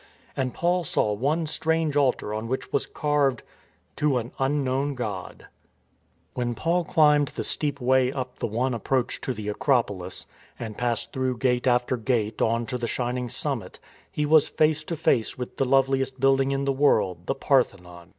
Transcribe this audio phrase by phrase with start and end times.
[0.35, 3.43] And Paul saw one strange altar on which was carved:
[3.95, 5.45] TO AN UNKNOWN GOD (ArNJ22TQ GEfl)
[6.33, 10.25] When Paul climbed the steep way up the one ap proach to the Acropolis,
[10.57, 13.79] and passed through gate after gate on to the shining summit,
[14.11, 18.09] he was face to face with the loveliest building in the world, the Parthenon.